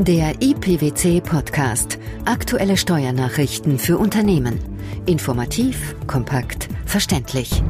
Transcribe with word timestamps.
Der 0.00 0.40
IPWC 0.40 1.20
Podcast. 1.20 1.98
Aktuelle 2.24 2.76
Steuernachrichten 2.76 3.80
für 3.80 3.98
Unternehmen. 3.98 4.60
Informativ, 5.06 5.96
kompakt, 6.06 6.68
verständlich. 6.86 7.64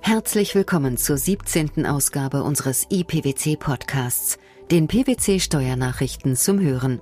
Herzlich 0.00 0.52
willkommen 0.56 0.96
zur 0.96 1.16
17. 1.16 1.86
Ausgabe 1.86 2.42
unseres 2.42 2.88
IPWC 2.90 3.56
Podcasts, 3.56 4.36
den 4.72 4.88
PWC 4.88 5.38
Steuernachrichten 5.38 6.34
zum 6.34 6.58
Hören. 6.58 7.00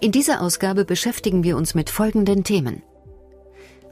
In 0.00 0.12
dieser 0.12 0.40
Ausgabe 0.40 0.84
beschäftigen 0.84 1.42
wir 1.42 1.56
uns 1.56 1.74
mit 1.74 1.90
folgenden 1.90 2.44
Themen. 2.44 2.84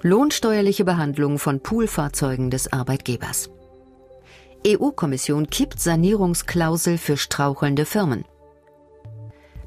Lohnsteuerliche 0.02 0.84
Behandlung 0.84 1.40
von 1.40 1.58
Poolfahrzeugen 1.58 2.52
des 2.52 2.72
Arbeitgebers. 2.72 3.50
EU-Kommission 4.64 5.50
kippt 5.50 5.80
Sanierungsklausel 5.80 6.96
für 6.96 7.16
strauchelnde 7.16 7.86
Firmen. 7.86 8.24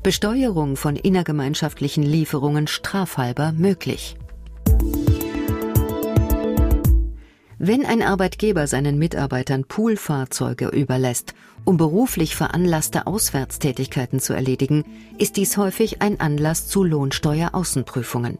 Besteuerung 0.09 0.76
von 0.76 0.95
innergemeinschaftlichen 0.95 2.02
Lieferungen 2.02 2.66
strafhalber 2.66 3.52
möglich. 3.52 4.18
Wenn 7.59 7.85
ein 7.85 8.02
Arbeitgeber 8.02 8.66
seinen 8.66 8.98
Mitarbeitern 8.98 9.66
Poolfahrzeuge 9.66 10.70
überlässt, 10.70 11.35
um 11.63 11.77
beruflich 11.77 12.35
veranlasste 12.35 13.05
Auswärtstätigkeiten 13.05 14.20
zu 14.20 14.34
erledigen, 14.34 14.84
ist 15.20 15.38
dies 15.38 15.58
häufig 15.58 16.02
ein 16.02 16.20
Anlass 16.20 16.68
zu 16.68 16.84
Lohnsteueraußenprüfungen. 16.84 18.40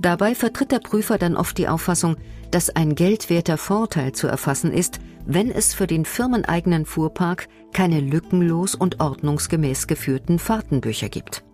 Dabei 0.00 0.34
vertritt 0.34 0.72
der 0.72 0.78
Prüfer 0.78 1.18
dann 1.18 1.36
oft 1.36 1.58
die 1.58 1.68
Auffassung, 1.68 2.16
dass 2.50 2.70
ein 2.70 2.94
geldwerter 2.94 3.58
Vorteil 3.58 4.12
zu 4.12 4.28
erfassen 4.28 4.72
ist, 4.72 4.98
wenn 5.26 5.50
es 5.50 5.74
für 5.74 5.86
den 5.86 6.06
firmeneigenen 6.06 6.86
Fuhrpark 6.86 7.48
keine 7.74 8.00
lückenlos 8.00 8.74
und 8.74 8.98
ordnungsgemäß 8.98 9.86
geführten 9.86 10.38
Fahrtenbücher 10.38 11.10
gibt. 11.10 11.44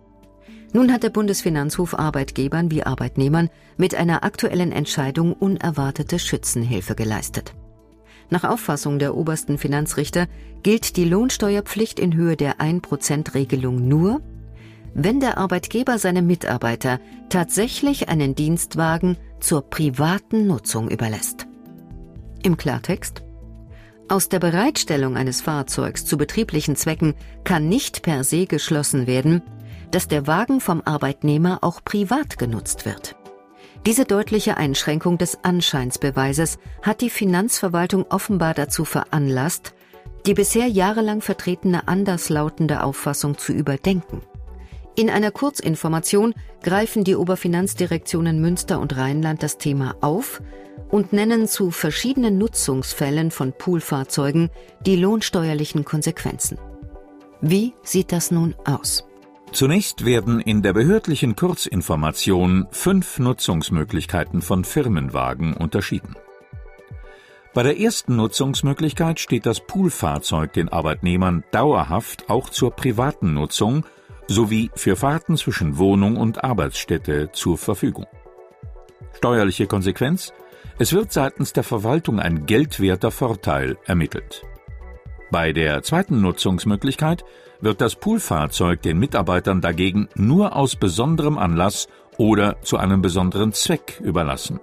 Nun 0.71 0.93
hat 0.93 1.03
der 1.03 1.09
Bundesfinanzhof 1.09 1.99
Arbeitgebern 1.99 2.71
wie 2.71 2.83
Arbeitnehmern 2.83 3.49
mit 3.75 3.95
einer 3.95 4.23
aktuellen 4.23 4.71
Entscheidung 4.71 5.33
unerwartete 5.33 6.17
Schützenhilfe 6.17 6.95
geleistet. 6.95 7.53
Nach 8.29 8.45
Auffassung 8.45 8.97
der 8.97 9.15
obersten 9.15 9.57
Finanzrichter 9.57 10.27
gilt 10.63 10.95
die 10.95 11.05
Lohnsteuerpflicht 11.05 11.99
in 11.99 12.13
Höhe 12.13 12.37
der 12.37 12.59
1%-Regelung 12.59 13.87
nur, 13.87 14.21
wenn 14.97 15.19
der 15.19 15.37
Arbeitgeber 15.37 15.99
seinem 15.99 16.25
Mitarbeiter 16.25 16.99
tatsächlich 17.29 18.09
einen 18.09 18.33
Dienstwagen 18.33 19.15
zur 19.39 19.61
privaten 19.61 20.47
Nutzung 20.47 20.89
überlässt. 20.89 21.45
Im 22.41 22.57
Klartext 22.57 23.23
aus 24.09 24.29
der 24.29 24.39
Bereitstellung 24.39 25.17
eines 25.17 25.41
Fahrzeugs 25.41 26.05
zu 26.05 26.17
betrieblichen 26.17 26.75
Zwecken 26.75 27.13
kann 27.43 27.69
nicht 27.69 28.01
per 28.01 28.23
se 28.23 28.47
geschlossen 28.47 29.05
werden, 29.05 29.43
dass 29.91 30.07
der 30.07 30.27
Wagen 30.27 30.61
vom 30.61 30.81
Arbeitnehmer 30.83 31.59
auch 31.61 31.83
privat 31.83 32.39
genutzt 32.39 32.85
wird. 32.85 33.17
Diese 33.85 34.05
deutliche 34.05 34.57
Einschränkung 34.57 35.17
des 35.17 35.43
Anscheinsbeweises 35.43 36.57
hat 36.81 37.01
die 37.01 37.09
Finanzverwaltung 37.09 38.05
offenbar 38.09 38.53
dazu 38.53 38.83
veranlasst, 38.83 39.73
die 40.25 40.33
bisher 40.33 40.67
jahrelang 40.67 41.21
vertretene 41.21 41.87
anderslautende 41.87 42.83
Auffassung 42.83 43.37
zu 43.37 43.53
überdenken. 43.53 44.21
In 44.99 45.11
einer 45.11 45.29
Kurzinformation 45.29 46.33
greifen 46.63 47.03
die 47.03 47.15
Oberfinanzdirektionen 47.15 48.41
Münster 48.41 48.79
und 48.79 48.97
Rheinland 48.97 49.43
das 49.43 49.59
Thema 49.59 49.95
auf 50.01 50.41
und 50.89 51.13
nennen 51.13 51.47
zu 51.47 51.69
verschiedenen 51.69 52.39
Nutzungsfällen 52.39 53.29
von 53.29 53.53
Poolfahrzeugen 53.53 54.49
die 54.87 54.95
lohnsteuerlichen 54.95 55.85
Konsequenzen. 55.85 56.57
Wie 57.41 57.73
sieht 57.83 58.11
das 58.11 58.31
nun 58.31 58.55
aus? 58.65 59.07
Zunächst 59.51 60.03
werden 60.03 60.39
in 60.39 60.63
der 60.63 60.73
behördlichen 60.73 61.35
Kurzinformation 61.35 62.65
fünf 62.71 63.19
Nutzungsmöglichkeiten 63.19 64.41
von 64.41 64.63
Firmenwagen 64.63 65.53
unterschieden. 65.53 66.15
Bei 67.53 67.61
der 67.61 67.79
ersten 67.79 68.15
Nutzungsmöglichkeit 68.15 69.19
steht 69.19 69.45
das 69.45 69.59
Poolfahrzeug 69.59 70.53
den 70.53 70.69
Arbeitnehmern 70.69 71.43
dauerhaft 71.51 72.31
auch 72.31 72.49
zur 72.49 72.71
privaten 72.71 73.35
Nutzung 73.35 73.85
sowie 74.27 74.71
für 74.75 74.95
Fahrten 74.95 75.37
zwischen 75.37 75.77
Wohnung 75.77 76.17
und 76.17 76.43
Arbeitsstätte 76.43 77.31
zur 77.31 77.57
Verfügung. 77.57 78.05
Steuerliche 79.13 79.67
Konsequenz? 79.67 80.33
Es 80.79 80.93
wird 80.93 81.11
seitens 81.11 81.53
der 81.53 81.63
Verwaltung 81.63 82.19
ein 82.19 82.45
geldwerter 82.45 83.11
Vorteil 83.11 83.77
ermittelt. 83.85 84.43
Bei 85.31 85.51
der 85.51 85.81
zweiten 85.81 86.21
Nutzungsmöglichkeit 86.21 87.25
wird 87.59 87.81
das 87.81 87.95
Poolfahrzeug 87.95 88.81
den 88.81 88.99
Mitarbeitern 88.99 89.61
dagegen 89.61 90.07
nur 90.15 90.55
aus 90.55 90.75
besonderem 90.75 91.37
Anlass 91.37 91.87
oder 92.17 92.61
zu 92.61 92.77
einem 92.77 93.01
besonderen 93.01 93.53
Zweck 93.53 93.99
überlassen. 94.03 94.59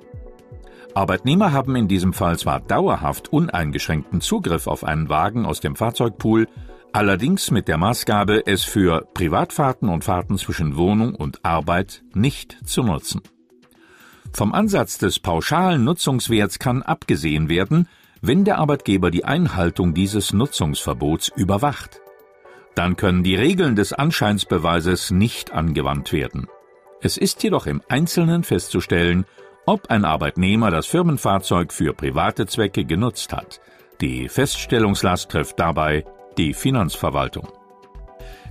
Arbeitnehmer 0.95 1.53
haben 1.53 1.75
in 1.75 1.89
diesem 1.89 2.13
Fall 2.13 2.39
zwar 2.39 2.61
dauerhaft 2.61 3.33
uneingeschränkten 3.33 4.21
Zugriff 4.21 4.69
auf 4.69 4.85
einen 4.85 5.09
Wagen 5.09 5.45
aus 5.45 5.61
dem 5.61 5.75
Fahrzeugpool, 5.75 6.47
allerdings 6.95 7.51
mit 7.51 7.67
der 7.67 7.77
Maßgabe, 7.77 8.47
es 8.47 8.63
für 8.63 9.07
Privatfahrten 9.15 9.89
und 9.89 10.05
Fahrten 10.05 10.39
zwischen 10.39 10.77
Wohnung 10.77 11.15
und 11.17 11.45
Arbeit 11.45 12.05
nicht 12.15 12.57
zu 12.65 12.85
nutzen. 12.85 13.21
Vom 14.33 14.55
Ansatz 14.55 14.99
des 14.99 15.19
pauschalen 15.19 15.83
Nutzungswerts 15.83 16.61
kann 16.61 16.83
abgesehen 16.83 17.49
werden, 17.49 17.89
wenn 18.21 18.45
der 18.45 18.59
Arbeitgeber 18.59 19.11
die 19.11 19.25
Einhaltung 19.25 19.93
dieses 19.93 20.33
Nutzungsverbots 20.33 21.33
überwacht. 21.35 22.01
Dann 22.77 22.97
können 22.97 23.25
die 23.25 23.37
Regeln 23.37 23.75
des 23.75 23.93
Anscheinsbeweises 23.93 25.11
nicht 25.11 25.53
angewandt 25.53 26.13
werden. 26.13 26.47
Es 27.01 27.17
ist 27.17 27.43
jedoch 27.43 27.67
im 27.67 27.83
Einzelnen 27.89 28.45
festzustellen, 28.45 29.27
ob 29.67 29.91
ein 29.91 30.05
Arbeitnehmer 30.05 30.71
das 30.71 30.87
Firmenfahrzeug 30.87 31.73
für 31.73 31.93
private 31.93 32.47
Zwecke 32.47 32.85
genutzt 32.85 33.33
hat. 33.33 33.61
Die 34.01 34.29
Feststellungslast 34.29 35.31
trifft 35.31 35.59
dabei 35.59 36.05
die 36.39 36.55
Finanzverwaltung. 36.55 37.49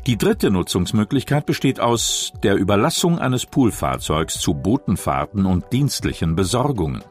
Die 0.05 0.17
dritte 0.17 0.51
Nutzungsmöglichkeit 0.51 1.45
besteht 1.45 1.79
aus 1.79 2.33
der 2.43 2.55
Überlassung 2.55 3.19
eines 3.19 3.45
Poolfahrzeugs 3.45 4.39
zu 4.39 4.53
Botenfahrten 4.53 5.45
und 5.45 5.71
dienstlichen 5.71 6.35
Besorgungen. 6.35 7.03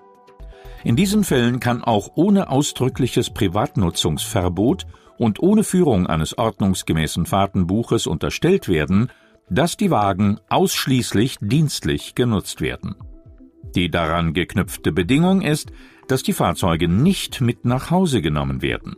In 0.85 0.97
diesen 0.97 1.25
Fällen 1.25 1.59
kann 1.59 1.83
auch 1.83 2.11
ohne 2.17 2.51
ausdrückliches 2.51 3.31
Privatnutzungsverbot 3.31 4.87
und 5.17 5.41
ohne 5.41 5.65
Führung 5.65 6.07
eines 6.07 6.37
ordnungsgemäßen 6.37 7.25
Fahrtenbuches 7.25 8.07
unterstellt 8.07 8.69
werden, 8.69 9.11
dass 9.49 9.77
die 9.77 9.91
Wagen 9.91 10.39
ausschließlich 10.49 11.39
dienstlich 11.41 12.15
genutzt 12.15 12.61
werden. 12.61 12.97
Die 13.75 13.91
daran 13.91 14.35
geknüpfte 14.35 14.93
Bedingung 14.93 15.41
ist, 15.41 15.73
dass 16.09 16.23
die 16.23 16.33
Fahrzeuge 16.33 16.89
nicht 16.89 17.41
mit 17.41 17.65
nach 17.65 17.91
Hause 17.91 18.21
genommen 18.21 18.61
werden. 18.61 18.97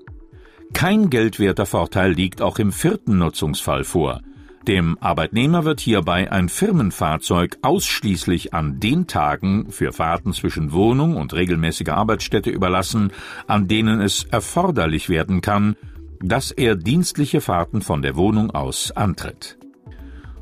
Kein 0.72 1.10
geldwerter 1.10 1.66
Vorteil 1.66 2.12
liegt 2.12 2.42
auch 2.42 2.58
im 2.58 2.72
vierten 2.72 3.18
Nutzungsfall 3.18 3.84
vor. 3.84 4.20
Dem 4.66 4.96
Arbeitnehmer 4.98 5.64
wird 5.64 5.80
hierbei 5.80 6.32
ein 6.32 6.48
Firmenfahrzeug 6.48 7.58
ausschließlich 7.60 8.54
an 8.54 8.80
den 8.80 9.06
Tagen 9.06 9.70
für 9.70 9.92
Fahrten 9.92 10.32
zwischen 10.32 10.72
Wohnung 10.72 11.16
und 11.16 11.34
regelmäßiger 11.34 11.94
Arbeitsstätte 11.94 12.48
überlassen, 12.48 13.12
an 13.46 13.68
denen 13.68 14.00
es 14.00 14.24
erforderlich 14.24 15.10
werden 15.10 15.42
kann, 15.42 15.76
dass 16.20 16.50
er 16.50 16.76
dienstliche 16.76 17.42
Fahrten 17.42 17.82
von 17.82 18.00
der 18.00 18.16
Wohnung 18.16 18.52
aus 18.52 18.90
antritt. 18.92 19.58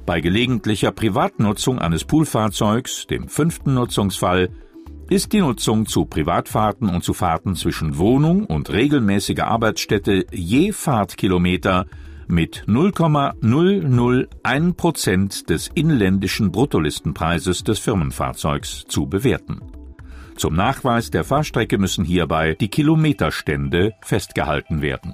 Bei 0.06 0.20
gelegentlicher 0.20 0.92
Privatnutzung 0.92 1.80
eines 1.80 2.04
Poolfahrzeugs, 2.04 3.06
dem 3.08 3.28
fünften 3.28 3.74
Nutzungsfall, 3.74 4.50
ist 5.12 5.34
die 5.34 5.40
Nutzung 5.40 5.84
zu 5.84 6.06
Privatfahrten 6.06 6.88
und 6.88 7.04
zu 7.04 7.12
Fahrten 7.12 7.54
zwischen 7.54 7.98
Wohnung 7.98 8.46
und 8.46 8.70
regelmäßiger 8.70 9.46
Arbeitsstätte 9.46 10.24
je 10.32 10.72
Fahrtkilometer 10.72 11.84
mit 12.28 12.64
0,001 12.66 14.74
Prozent 14.74 15.50
des 15.50 15.70
inländischen 15.74 16.50
Bruttolistenpreises 16.50 17.62
des 17.62 17.78
Firmenfahrzeugs 17.78 18.84
zu 18.88 19.06
bewerten. 19.06 19.60
Zum 20.36 20.54
Nachweis 20.54 21.10
der 21.10 21.24
Fahrstrecke 21.24 21.76
müssen 21.76 22.06
hierbei 22.06 22.56
die 22.58 22.68
Kilometerstände 22.68 23.92
festgehalten 24.00 24.80
werden. 24.80 25.12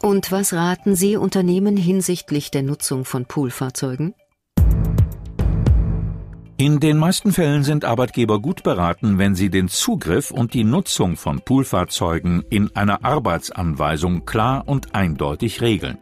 Und 0.00 0.32
was 0.32 0.54
raten 0.54 0.94
Sie 0.94 1.18
Unternehmen 1.18 1.76
hinsichtlich 1.76 2.50
der 2.50 2.62
Nutzung 2.62 3.04
von 3.04 3.26
Poolfahrzeugen? 3.26 4.14
In 6.58 6.80
den 6.80 6.96
meisten 6.96 7.32
Fällen 7.32 7.64
sind 7.64 7.84
Arbeitgeber 7.84 8.40
gut 8.40 8.62
beraten, 8.62 9.18
wenn 9.18 9.34
sie 9.34 9.50
den 9.50 9.68
Zugriff 9.68 10.30
und 10.30 10.54
die 10.54 10.64
Nutzung 10.64 11.16
von 11.16 11.42
Poolfahrzeugen 11.42 12.44
in 12.48 12.74
einer 12.74 13.04
Arbeitsanweisung 13.04 14.24
klar 14.24 14.62
und 14.66 14.94
eindeutig 14.94 15.60
regeln. 15.60 15.98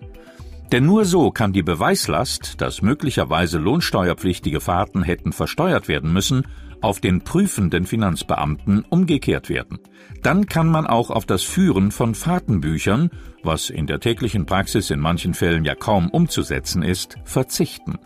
Denn 0.70 0.86
nur 0.86 1.06
so 1.06 1.32
kann 1.32 1.52
die 1.52 1.64
Beweislast, 1.64 2.60
dass 2.60 2.82
möglicherweise 2.82 3.58
lohnsteuerpflichtige 3.58 4.60
Fahrten 4.60 5.02
hätten 5.02 5.32
versteuert 5.32 5.88
werden 5.88 6.12
müssen, 6.12 6.46
auf 6.80 7.00
den 7.00 7.22
prüfenden 7.22 7.84
Finanzbeamten 7.84 8.84
umgekehrt 8.88 9.48
werden. 9.48 9.80
Dann 10.22 10.46
kann 10.46 10.68
man 10.68 10.86
auch 10.86 11.10
auf 11.10 11.26
das 11.26 11.42
Führen 11.42 11.90
von 11.90 12.14
Fahrtenbüchern, 12.14 13.10
was 13.42 13.70
in 13.70 13.88
der 13.88 13.98
täglichen 13.98 14.46
Praxis 14.46 14.90
in 14.90 15.00
manchen 15.00 15.34
Fällen 15.34 15.64
ja 15.64 15.74
kaum 15.74 16.10
umzusetzen 16.10 16.84
ist, 16.84 17.16
verzichten. 17.24 17.98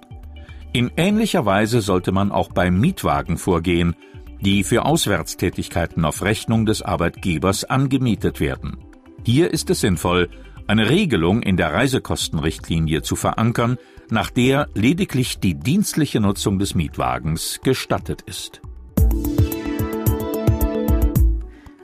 In 0.73 0.91
ähnlicher 0.97 1.47
Weise 1.47 1.81
sollte 1.81 2.12
man 2.12 2.31
auch 2.31 2.53
beim 2.53 2.79
Mietwagen 2.79 3.38
vorgehen, 3.38 3.97
die 4.41 4.65
für 4.65 4.85
Auswärtstätigkeiten 4.85 6.05
auf 6.05 6.23
Rechnung 6.23 6.67
des 6.67 6.82
Arbeitgebers 6.82 7.65
angemietet 7.65 8.38
werden. 8.38 8.76
Hier 9.25 9.50
ist 9.50 9.70
es 9.70 9.81
sinnvoll, 9.81 10.29
eine 10.67 10.91
Regelung 10.91 11.43
in 11.43 11.56
der 11.56 11.73
Reisekostenrichtlinie 11.73 13.03
zu 13.03 13.17
verankern, 13.17 13.79
nach 14.11 14.31
der 14.31 14.69
lediglich 14.75 15.38
die 15.38 15.55
dienstliche 15.55 16.20
Nutzung 16.20 16.59
des 16.59 16.75
Mietwagens 16.75 17.61
gestattet 17.65 18.23
ist. 18.23 18.61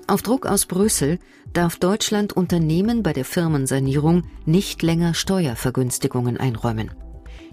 Auf 0.06 0.22
Druck 0.22 0.46
aus 0.46 0.66
Brüssel 0.66 1.18
darf 1.54 1.76
Deutschland 1.76 2.34
Unternehmen 2.34 3.02
bei 3.02 3.14
der 3.14 3.24
Firmensanierung 3.24 4.24
nicht 4.44 4.82
länger 4.82 5.14
Steuervergünstigungen 5.14 6.36
einräumen. 6.36 6.90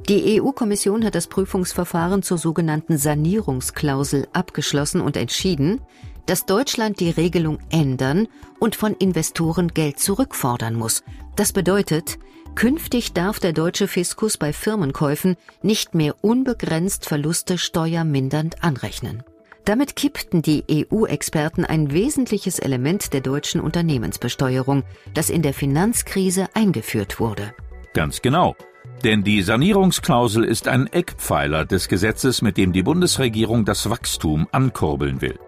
Die 0.09 0.41
EU-Kommission 0.41 1.05
hat 1.05 1.15
das 1.15 1.27
Prüfungsverfahren 1.27 2.23
zur 2.23 2.37
sogenannten 2.37 2.97
Sanierungsklausel 2.97 4.27
abgeschlossen 4.33 5.01
und 5.01 5.15
entschieden, 5.15 5.81
dass 6.25 6.45
Deutschland 6.45 6.99
die 6.99 7.09
Regelung 7.09 7.59
ändern 7.69 8.27
und 8.59 8.75
von 8.75 8.93
Investoren 8.93 9.69
Geld 9.69 9.99
zurückfordern 9.99 10.75
muss. 10.75 11.03
Das 11.35 11.53
bedeutet, 11.53 12.19
künftig 12.55 13.13
darf 13.13 13.39
der 13.39 13.53
deutsche 13.53 13.87
Fiskus 13.87 14.37
bei 14.37 14.53
Firmenkäufen 14.53 15.35
nicht 15.61 15.95
mehr 15.95 16.15
unbegrenzt 16.23 17.05
Verluste 17.05 17.57
steuermindernd 17.57 18.63
anrechnen. 18.63 19.23
Damit 19.65 19.95
kippten 19.95 20.41
die 20.41 20.63
EU-Experten 20.71 21.65
ein 21.65 21.91
wesentliches 21.91 22.57
Element 22.57 23.13
der 23.13 23.21
deutschen 23.21 23.61
Unternehmensbesteuerung, 23.61 24.83
das 25.13 25.29
in 25.29 25.43
der 25.43 25.53
Finanzkrise 25.53 26.47
eingeführt 26.55 27.19
wurde. 27.19 27.53
Ganz 27.93 28.21
genau. 28.21 28.55
Denn 29.03 29.23
die 29.23 29.41
Sanierungsklausel 29.41 30.43
ist 30.43 30.67
ein 30.67 30.87
Eckpfeiler 30.87 31.65
des 31.65 31.87
Gesetzes, 31.87 32.41
mit 32.41 32.57
dem 32.57 32.71
die 32.71 32.83
Bundesregierung 32.83 33.65
das 33.65 33.89
Wachstum 33.89 34.47
ankurbeln 34.51 35.21
will. 35.21 35.39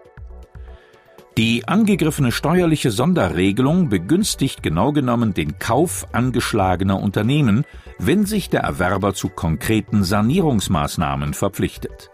Die 1.38 1.68
angegriffene 1.68 2.32
steuerliche 2.32 2.92
Sonderregelung 2.92 3.90
begünstigt 3.90 4.62
genau 4.62 4.92
genommen 4.92 5.34
den 5.34 5.58
Kauf 5.58 6.06
angeschlagener 6.12 7.02
Unternehmen, 7.02 7.66
wenn 7.98 8.28
sich 8.28 8.52
der 8.52 8.62
Erwerber 8.62 9.16
zu 9.16 9.30
konkreten 9.30 10.04
Sanierungsmaßnahmen 10.04 11.34
verpflichtet. 11.34 12.12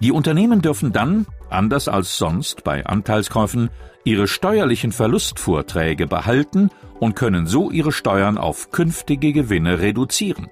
Die 0.00 0.12
Unternehmen 0.12 0.62
dürfen 0.62 0.92
dann, 0.92 1.26
anders 1.52 1.88
als 1.88 2.16
sonst 2.18 2.64
bei 2.64 2.84
Anteilskäufen, 2.86 3.70
ihre 4.04 4.26
steuerlichen 4.26 4.92
Verlustvorträge 4.92 6.06
behalten 6.06 6.70
und 6.98 7.14
können 7.14 7.46
so 7.46 7.70
ihre 7.70 7.92
Steuern 7.92 8.38
auf 8.38 8.70
künftige 8.70 9.32
Gewinne 9.32 9.80
reduzieren. 9.80 10.48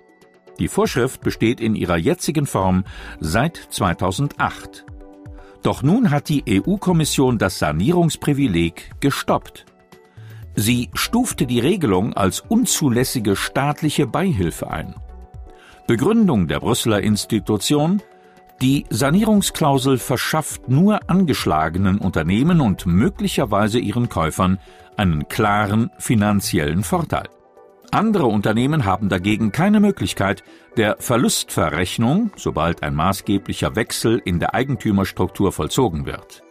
Die 0.58 0.68
Vorschrift 0.68 1.22
besteht 1.22 1.60
in 1.60 1.74
ihrer 1.74 1.96
jetzigen 1.96 2.46
Form 2.46 2.84
seit 3.18 3.56
2008. 3.70 4.84
Doch 5.62 5.82
nun 5.82 6.10
hat 6.10 6.28
die 6.28 6.44
EU-Kommission 6.48 7.38
das 7.38 7.58
Sanierungsprivileg 7.58 8.90
gestoppt. 9.00 9.66
Sie 10.54 10.90
stufte 10.94 11.46
die 11.46 11.60
Regelung 11.60 12.14
als 12.14 12.40
unzulässige 12.40 13.36
staatliche 13.36 14.06
Beihilfe 14.06 14.70
ein. 14.70 14.94
Begründung 15.86 16.48
der 16.48 16.60
Brüsseler 16.60 17.00
Institution 17.00 18.02
die 18.60 18.84
Sanierungsklausel 18.90 19.96
verschafft 19.96 20.68
nur 20.68 21.08
angeschlagenen 21.08 21.98
Unternehmen 21.98 22.60
und 22.60 22.84
möglicherweise 22.84 23.78
ihren 23.78 24.10
Käufern 24.10 24.58
einen 24.98 25.28
klaren 25.28 25.90
finanziellen 25.98 26.82
Vorteil. 26.82 27.28
Andere 27.90 28.26
Unternehmen 28.26 28.84
haben 28.84 29.08
dagegen 29.08 29.50
keine 29.50 29.80
Möglichkeit 29.80 30.44
der 30.76 30.96
Verlustverrechnung, 30.98 32.30
sobald 32.36 32.82
ein 32.82 32.94
maßgeblicher 32.94 33.74
Wechsel 33.76 34.20
in 34.24 34.38
der 34.38 34.54
Eigentümerstruktur 34.54 35.52
vollzogen 35.52 36.04
wird. 36.04 36.42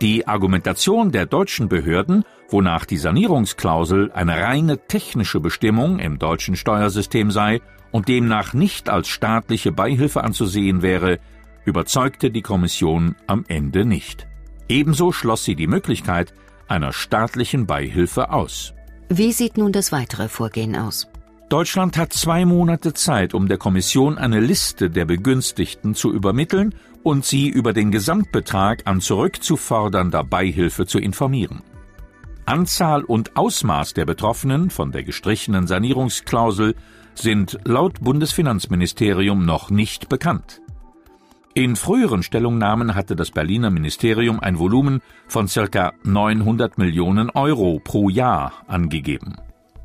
Die 0.00 0.26
Argumentation 0.26 1.12
der 1.12 1.26
deutschen 1.26 1.68
Behörden, 1.68 2.24
wonach 2.52 2.84
die 2.84 2.96
Sanierungsklausel 2.96 4.12
eine 4.12 4.36
reine 4.36 4.86
technische 4.86 5.40
Bestimmung 5.40 5.98
im 5.98 6.18
deutschen 6.18 6.56
Steuersystem 6.56 7.30
sei 7.30 7.60
und 7.90 8.08
demnach 8.08 8.54
nicht 8.54 8.88
als 8.88 9.08
staatliche 9.08 9.72
Beihilfe 9.72 10.24
anzusehen 10.24 10.82
wäre, 10.82 11.18
überzeugte 11.64 12.30
die 12.30 12.42
Kommission 12.42 13.16
am 13.26 13.44
Ende 13.48 13.84
nicht. 13.84 14.26
Ebenso 14.68 15.12
schloss 15.12 15.44
sie 15.44 15.54
die 15.54 15.66
Möglichkeit 15.66 16.32
einer 16.68 16.92
staatlichen 16.92 17.66
Beihilfe 17.66 18.30
aus. 18.30 18.74
Wie 19.08 19.32
sieht 19.32 19.58
nun 19.58 19.72
das 19.72 19.92
weitere 19.92 20.28
Vorgehen 20.28 20.74
aus? 20.76 21.08
Deutschland 21.50 21.98
hat 21.98 22.14
zwei 22.14 22.46
Monate 22.46 22.94
Zeit, 22.94 23.34
um 23.34 23.46
der 23.46 23.58
Kommission 23.58 24.16
eine 24.16 24.40
Liste 24.40 24.88
der 24.88 25.04
Begünstigten 25.04 25.94
zu 25.94 26.10
übermitteln 26.10 26.74
und 27.02 27.26
sie 27.26 27.48
über 27.48 27.74
den 27.74 27.90
Gesamtbetrag 27.90 28.86
an 28.86 29.02
zurückzufordernder 29.02 30.24
Beihilfe 30.24 30.86
zu 30.86 30.98
informieren. 30.98 31.62
Anzahl 32.46 33.04
und 33.04 33.36
Ausmaß 33.36 33.94
der 33.94 34.04
Betroffenen 34.04 34.70
von 34.70 34.92
der 34.92 35.04
gestrichenen 35.04 35.66
Sanierungsklausel 35.66 36.74
sind 37.14 37.58
laut 37.64 38.00
Bundesfinanzministerium 38.00 39.44
noch 39.44 39.70
nicht 39.70 40.08
bekannt. 40.08 40.60
In 41.54 41.76
früheren 41.76 42.22
Stellungnahmen 42.22 42.94
hatte 42.94 43.14
das 43.14 43.30
Berliner 43.30 43.70
Ministerium 43.70 44.40
ein 44.40 44.58
Volumen 44.58 45.02
von 45.28 45.48
circa 45.48 45.92
900 46.02 46.78
Millionen 46.78 47.28
Euro 47.30 47.78
pro 47.78 48.08
Jahr 48.08 48.52
angegeben. 48.66 49.36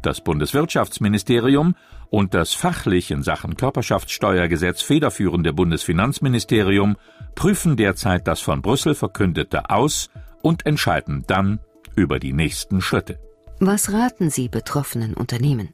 Das 0.02 0.22
Bundeswirtschaftsministerium 0.22 1.76
und 2.10 2.34
das 2.34 2.54
fachlich 2.54 3.12
in 3.12 3.22
Sachen 3.22 3.58
Körperschaftssteuergesetz 3.58 4.82
federführende 4.82 5.52
Bundesfinanzministerium 5.52 6.96
prüfen 7.36 7.76
derzeit 7.76 8.28
das 8.28 8.40
von 8.40 8.62
Brüssel 8.62 8.96
verkündete 8.96 9.70
aus 9.70 10.10
und 10.42 10.66
entscheiden 10.66 11.26
dann 11.28 11.60
über 11.98 12.20
die 12.20 12.32
nächsten 12.32 12.80
Schritte. 12.80 13.20
Was 13.60 13.92
raten 13.92 14.30
Sie 14.30 14.48
betroffenen 14.48 15.14
Unternehmen? 15.16 15.74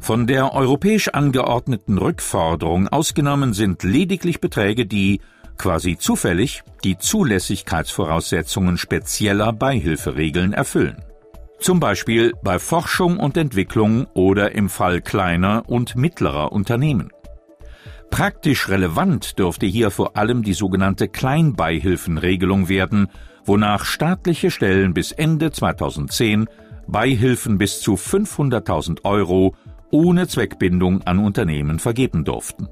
Von 0.00 0.26
der 0.26 0.52
europäisch 0.52 1.08
angeordneten 1.08 1.96
Rückforderung 1.96 2.88
ausgenommen 2.88 3.52
sind 3.52 3.82
lediglich 3.84 4.40
Beträge, 4.40 4.86
die 4.86 5.20
quasi 5.56 5.96
zufällig 5.96 6.62
die 6.82 6.98
Zulässigkeitsvoraussetzungen 6.98 8.78
spezieller 8.78 9.52
Beihilferegeln 9.52 10.52
erfüllen. 10.52 11.04
Zum 11.60 11.78
Beispiel 11.78 12.32
bei 12.42 12.58
Forschung 12.58 13.18
und 13.18 13.36
Entwicklung 13.36 14.06
oder 14.14 14.52
im 14.54 14.70
Fall 14.70 15.02
kleiner 15.02 15.68
und 15.68 15.94
mittlerer 15.94 16.50
Unternehmen. 16.50 17.10
Praktisch 18.10 18.68
relevant 18.68 19.38
dürfte 19.38 19.66
hier 19.66 19.90
vor 19.90 20.16
allem 20.16 20.42
die 20.42 20.52
sogenannte 20.52 21.08
Kleinbeihilfenregelung 21.08 22.68
werden, 22.68 23.08
wonach 23.44 23.84
staatliche 23.84 24.50
Stellen 24.50 24.94
bis 24.94 25.12
Ende 25.12 25.52
2010 25.52 26.46
Beihilfen 26.86 27.56
bis 27.56 27.80
zu 27.80 27.94
500.000 27.94 29.04
Euro 29.04 29.54
ohne 29.90 30.26
Zweckbindung 30.26 31.02
an 31.02 31.18
Unternehmen 31.18 31.78
vergeben 31.78 32.24
durften. 32.24 32.68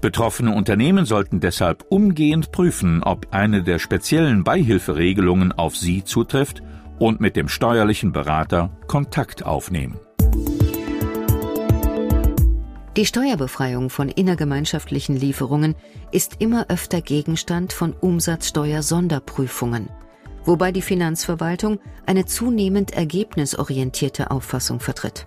Betroffene 0.00 0.52
Unternehmen 0.52 1.04
sollten 1.04 1.38
deshalb 1.38 1.84
umgehend 1.88 2.50
prüfen, 2.50 3.02
ob 3.04 3.28
eine 3.30 3.62
der 3.62 3.78
speziellen 3.78 4.42
Beihilferegelungen 4.42 5.52
auf 5.52 5.76
sie 5.76 6.02
zutrifft 6.02 6.62
und 6.98 7.20
mit 7.20 7.36
dem 7.36 7.48
steuerlichen 7.48 8.12
Berater 8.12 8.70
Kontakt 8.88 9.44
aufnehmen. 9.44 10.00
Die 12.96 13.06
Steuerbefreiung 13.06 13.88
von 13.88 14.10
innergemeinschaftlichen 14.10 15.16
Lieferungen 15.16 15.76
ist 16.10 16.36
immer 16.40 16.66
öfter 16.68 17.00
Gegenstand 17.00 17.72
von 17.72 17.94
Umsatzsteuer-Sonderprüfungen, 17.94 19.88
wobei 20.44 20.72
die 20.72 20.82
Finanzverwaltung 20.82 21.78
eine 22.04 22.26
zunehmend 22.26 22.92
ergebnisorientierte 22.92 24.30
Auffassung 24.30 24.78
vertritt. 24.78 25.26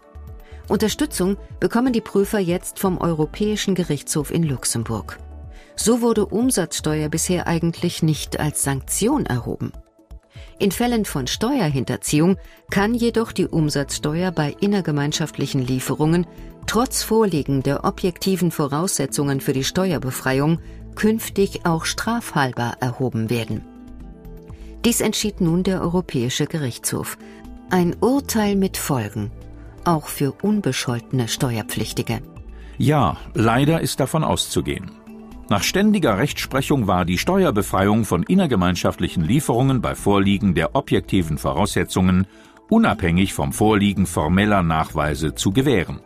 Unterstützung 0.67 1.38
bekommen 1.60 1.91
die 1.91 2.01
Prüfer 2.01 2.38
jetzt 2.38 2.77
vom 2.77 3.00
Europäischen 3.00 3.74
Gerichtshof 3.74 4.31
in 4.31 4.43
Luxemburg. 4.43 5.17
So 5.75 6.01
wurde 6.01 6.27
Umsatzsteuer 6.27 7.10
bisher 7.10 7.48
eigentlich 7.48 8.03
nicht 8.03 8.39
als 8.39 8.62
Sanktion 8.62 9.25
erhoben. 9.25 9.72
In 10.57 10.71
Fällen 10.71 11.03
von 11.03 11.27
Steuerhinterziehung 11.27 12.38
kann 12.69 12.93
jedoch 12.93 13.33
die 13.33 13.47
Umsatzsteuer 13.47 14.31
bei 14.31 14.55
innergemeinschaftlichen 14.62 15.62
Lieferungen 15.62 16.25
trotz 16.65 17.03
Vorliegen 17.03 17.62
der 17.62 17.83
objektiven 17.83 18.51
Voraussetzungen 18.51 19.41
für 19.41 19.53
die 19.53 19.65
Steuerbefreiung 19.65 20.59
künftig 20.95 21.65
auch 21.65 21.85
strafhalber 21.85 22.75
erhoben 22.79 23.29
werden. 23.29 23.63
Dies 24.85 25.01
entschied 25.01 25.41
nun 25.41 25.63
der 25.63 25.81
Europäische 25.81 26.45
Gerichtshof. 26.45 27.17
Ein 27.69 27.95
Urteil 28.00 28.55
mit 28.55 28.77
Folgen, 28.77 29.31
auch 29.83 30.07
für 30.07 30.31
unbescholtene 30.41 31.27
Steuerpflichtige. 31.27 32.21
Ja, 32.77 33.17
leider 33.33 33.81
ist 33.81 34.00
davon 34.00 34.24
auszugehen. 34.24 34.91
Nach 35.47 35.61
ständiger 35.61 36.17
Rechtsprechung 36.17 36.87
war 36.87 37.05
die 37.05 37.19
Steuerbefreiung 37.19 38.03
von 38.03 38.23
innergemeinschaftlichen 38.23 39.23
Lieferungen 39.23 39.79
bei 39.79 39.93
Vorliegen 39.93 40.55
der 40.55 40.75
objektiven 40.75 41.37
Voraussetzungen 41.37 42.25
unabhängig 42.67 43.33
vom 43.33 43.53
Vorliegen 43.53 44.07
formeller 44.07 44.63
Nachweise 44.63 45.35
zu 45.35 45.51
gewähren. 45.51 45.99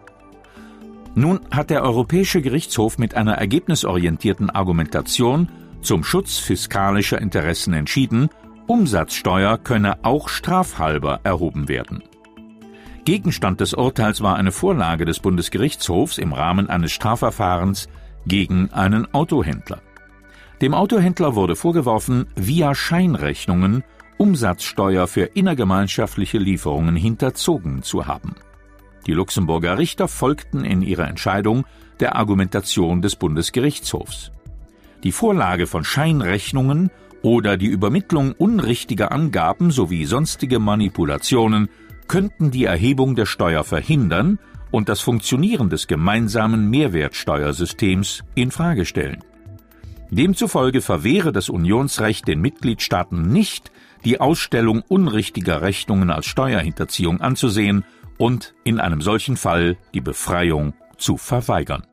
Nun 1.15 1.39
hat 1.51 1.69
der 1.69 1.83
Europäische 1.83 2.41
Gerichtshof 2.41 2.97
mit 2.97 3.15
einer 3.15 3.33
ergebnisorientierten 3.33 4.49
Argumentation 4.49 5.49
zum 5.81 6.03
Schutz 6.03 6.37
fiskalischer 6.37 7.21
Interessen 7.21 7.73
entschieden, 7.73 8.29
Umsatzsteuer 8.67 9.57
könne 9.57 10.03
auch 10.03 10.29
strafhalber 10.29 11.21
erhoben 11.23 11.69
werden. 11.69 12.03
Gegenstand 13.05 13.61
des 13.61 13.73
Urteils 13.73 14.21
war 14.21 14.35
eine 14.35 14.51
Vorlage 14.51 15.05
des 15.05 15.19
Bundesgerichtshofs 15.19 16.17
im 16.17 16.33
Rahmen 16.33 16.69
eines 16.69 16.91
Strafverfahrens 16.91 17.87
gegen 18.25 18.71
einen 18.71 19.13
Autohändler. 19.13 19.81
Dem 20.61 20.73
Autohändler 20.73 21.35
wurde 21.35 21.55
vorgeworfen, 21.55 22.27
via 22.35 22.75
Scheinrechnungen 22.75 23.83
Umsatzsteuer 24.17 25.07
für 25.07 25.23
innergemeinschaftliche 25.23 26.37
Lieferungen 26.37 26.97
hinterzogen 26.97 27.83
zu 27.83 28.05
haben. 28.05 28.35
Die 29.07 29.13
Luxemburger 29.13 29.77
Richter 29.77 30.09
folgten 30.09 30.65
in 30.65 30.81
ihrer 30.81 31.07
Entscheidung 31.07 31.65
der 32.01 32.17
Argumentation 32.17 33.01
des 33.01 33.15
Bundesgerichtshofs. 33.15 34.31
Die 35.03 35.13
Vorlage 35.13 35.67
von 35.67 35.85
Scheinrechnungen 35.85 36.91
oder 37.21 37.55
die 37.55 37.67
Übermittlung 37.67 38.33
unrichtiger 38.33 39.13
Angaben 39.13 39.71
sowie 39.71 40.05
sonstige 40.05 40.59
Manipulationen 40.59 41.69
könnten 42.07 42.51
die 42.51 42.65
Erhebung 42.65 43.15
der 43.15 43.25
Steuer 43.25 43.63
verhindern 43.63 44.39
und 44.71 44.89
das 44.89 45.01
Funktionieren 45.01 45.69
des 45.69 45.87
gemeinsamen 45.87 46.69
Mehrwertsteuersystems 46.69 48.23
in 48.35 48.51
Frage 48.51 48.85
stellen. 48.85 49.23
Demzufolge 50.11 50.81
verwehre 50.81 51.31
das 51.31 51.49
Unionsrecht 51.49 52.27
den 52.27 52.41
Mitgliedstaaten 52.41 53.21
nicht, 53.21 53.71
die 54.05 54.19
Ausstellung 54.19 54.83
unrichtiger 54.87 55.61
Rechnungen 55.61 56.09
als 56.09 56.25
Steuerhinterziehung 56.25 57.21
anzusehen 57.21 57.83
und 58.17 58.53
in 58.63 58.79
einem 58.79 59.01
solchen 59.01 59.37
Fall 59.37 59.77
die 59.93 60.01
Befreiung 60.01 60.73
zu 60.97 61.17
verweigern. 61.17 61.85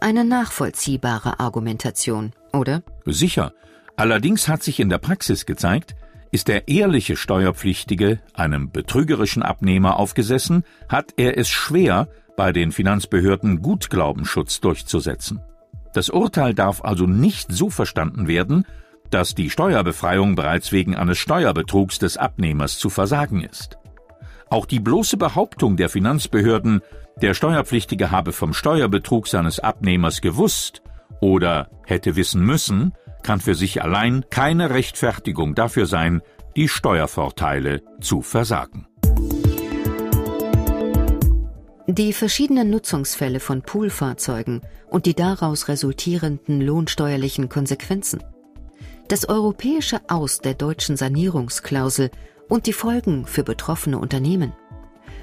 Eine 0.00 0.24
nachvollziehbare 0.24 1.38
Argumentation, 1.38 2.32
oder? 2.52 2.82
Sicher. 3.06 3.52
Allerdings 3.96 4.48
hat 4.48 4.62
sich 4.62 4.80
in 4.80 4.88
der 4.88 4.98
Praxis 4.98 5.46
gezeigt, 5.46 5.94
ist 6.32 6.48
der 6.48 6.66
ehrliche 6.66 7.14
Steuerpflichtige 7.16 8.18
einem 8.34 8.70
betrügerischen 8.70 9.42
Abnehmer 9.42 9.98
aufgesessen, 9.98 10.64
hat 10.88 11.12
er 11.16 11.38
es 11.38 11.48
schwer, 11.48 12.08
bei 12.36 12.52
den 12.52 12.72
Finanzbehörden 12.72 13.60
Gutglaubenschutz 13.60 14.60
durchzusetzen. 14.60 15.40
Das 15.92 16.08
Urteil 16.08 16.54
darf 16.54 16.82
also 16.82 17.06
nicht 17.06 17.52
so 17.52 17.68
verstanden 17.68 18.26
werden, 18.26 18.66
dass 19.10 19.34
die 19.34 19.50
Steuerbefreiung 19.50 20.34
bereits 20.34 20.72
wegen 20.72 20.96
eines 20.96 21.18
Steuerbetrugs 21.18 21.98
des 21.98 22.16
Abnehmers 22.16 22.78
zu 22.78 22.88
versagen 22.88 23.42
ist. 23.42 23.76
Auch 24.48 24.64
die 24.64 24.80
bloße 24.80 25.18
Behauptung 25.18 25.76
der 25.76 25.90
Finanzbehörden, 25.90 26.80
der 27.20 27.34
Steuerpflichtige 27.34 28.10
habe 28.10 28.32
vom 28.32 28.54
Steuerbetrug 28.54 29.28
seines 29.28 29.60
Abnehmers 29.60 30.22
gewusst 30.22 30.82
oder 31.20 31.68
hätte 31.84 32.16
wissen 32.16 32.44
müssen, 32.44 32.94
kann 33.22 33.40
für 33.40 33.54
sich 33.54 33.82
allein 33.82 34.24
keine 34.30 34.70
Rechtfertigung 34.70 35.54
dafür 35.54 35.86
sein, 35.86 36.22
die 36.56 36.68
Steuervorteile 36.68 37.82
zu 38.00 38.22
versagen. 38.22 38.86
Die 41.88 42.12
verschiedenen 42.12 42.70
Nutzungsfälle 42.70 43.40
von 43.40 43.62
Poolfahrzeugen 43.62 44.62
und 44.88 45.04
die 45.06 45.14
daraus 45.14 45.68
resultierenden 45.68 46.60
lohnsteuerlichen 46.60 47.48
Konsequenzen. 47.48 48.22
Das 49.08 49.28
europäische 49.28 50.00
Aus 50.08 50.38
der 50.38 50.54
deutschen 50.54 50.96
Sanierungsklausel 50.96 52.10
und 52.48 52.66
die 52.66 52.72
Folgen 52.72 53.26
für 53.26 53.42
betroffene 53.42 53.98
Unternehmen. 53.98 54.52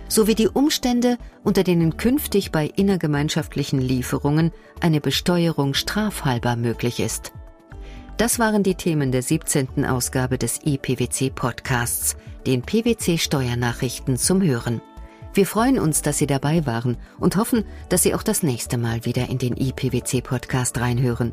Sowie 0.10 0.36
die 0.36 0.48
Umstände, 0.48 1.18
unter 1.44 1.64
denen 1.64 1.98
künftig 1.98 2.52
bei 2.52 2.68
innergemeinschaftlichen 2.76 3.80
Lieferungen 3.80 4.52
eine 4.82 5.02
Besteuerung 5.02 5.74
strafhalber 5.74 6.56
möglich 6.56 7.00
ist. 7.00 7.32
Das 8.20 8.38
waren 8.38 8.64
die 8.64 8.76
Themen 8.76 9.14
der 9.14 9.22
17. 9.24 9.86
Ausgabe 9.86 10.38
des 10.38 10.60
IPWC 10.66 11.30
Podcasts, 11.34 12.18
den 12.46 12.64
PWC 12.64 13.18
Steuernachrichten 13.18 14.18
zum 14.18 14.42
Hören. 14.42 14.82
Wir 15.34 15.46
freuen 15.46 15.80
uns, 15.80 16.02
dass 16.02 16.18
Sie 16.18 16.28
dabei 16.28 16.66
waren 16.66 16.98
und 17.18 17.38
hoffen, 17.38 17.64
dass 17.88 18.04
Sie 18.04 18.14
auch 18.14 18.24
das 18.24 18.44
nächste 18.44 18.78
Mal 18.78 19.06
wieder 19.06 19.30
in 19.30 19.38
den 19.38 19.56
IPWC 19.56 20.22
Podcast 20.22 20.82
reinhören. 20.82 21.32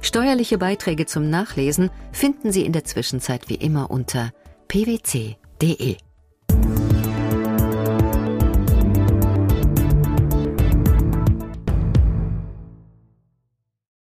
Steuerliche 0.00 0.56
Beiträge 0.56 1.04
zum 1.04 1.28
Nachlesen 1.28 1.90
finden 2.10 2.52
Sie 2.52 2.64
in 2.64 2.72
der 2.72 2.84
Zwischenzeit 2.84 3.50
wie 3.50 3.56
immer 3.56 3.90
unter 3.90 4.32
pwc.de. 4.68 5.96